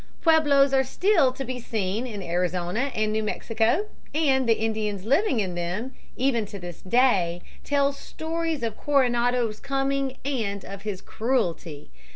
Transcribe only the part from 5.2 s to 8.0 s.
in them even to this day tell